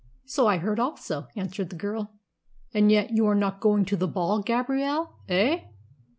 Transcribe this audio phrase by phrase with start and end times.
[0.25, 2.11] "So I heard also," answered the girl.
[2.73, 5.59] "And yet you are not going to the ball, Gabrielle, eh?"